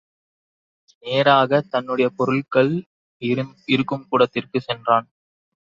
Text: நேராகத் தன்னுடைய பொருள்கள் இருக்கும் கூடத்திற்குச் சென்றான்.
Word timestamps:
நேராகத் 1.03 1.69
தன்னுடைய 1.69 2.09
பொருள்கள் 2.15 2.71
இருக்கும் 3.65 4.07
கூடத்திற்குச் 4.09 4.65
சென்றான். 4.67 5.07